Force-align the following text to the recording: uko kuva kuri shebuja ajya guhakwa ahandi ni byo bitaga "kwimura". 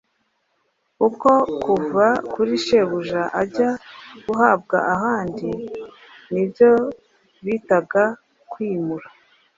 uko 1.07 1.31
kuva 1.63 2.05
kuri 2.33 2.53
shebuja 2.65 3.21
ajya 3.41 3.69
guhakwa 4.25 4.77
ahandi 4.93 5.49
ni 6.33 6.43
byo 6.49 6.71
bitaga 7.45 8.03
"kwimura". 8.51 9.07